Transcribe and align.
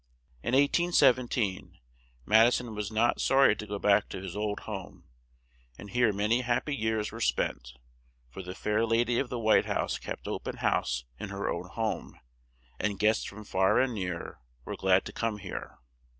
In 0.41 0.55
1817 0.55 1.77
Mad 2.25 2.47
i 2.47 2.49
son 2.49 2.73
was 2.73 2.91
not 2.91 3.21
sor 3.21 3.45
ry 3.49 3.53
to 3.53 3.67
go 3.67 3.77
back 3.77 4.09
to 4.09 4.19
his 4.19 4.35
old 4.35 4.61
home, 4.61 5.03
and 5.77 5.91
here 5.91 6.11
ma 6.11 6.25
ny 6.25 6.41
hap 6.41 6.65
py 6.65 6.73
years 6.75 7.11
were 7.11 7.21
spent, 7.21 7.73
for 8.27 8.41
the 8.41 8.55
fair 8.55 8.83
la 8.83 9.03
dy 9.03 9.19
of 9.19 9.29
the 9.29 9.37
White 9.37 9.65
House 9.65 9.99
kept 9.99 10.27
o 10.27 10.39
pen 10.39 10.55
house 10.55 11.05
in 11.19 11.29
her 11.29 11.47
own 11.51 11.67
home, 11.69 12.19
and 12.79 12.97
guests 12.97 13.25
from 13.25 13.43
far 13.45 13.79
and 13.79 13.93
near 13.93 14.39
were 14.65 14.75
glad 14.75 15.05
to 15.05 15.13
come 15.13 15.37
here. 15.37 15.77